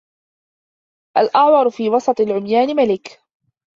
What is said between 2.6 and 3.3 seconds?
ملك